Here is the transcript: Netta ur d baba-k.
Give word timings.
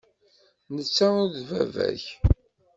Netta 0.73 1.07
ur 1.21 1.27
d 1.35 1.37
baba-k. 1.49 2.03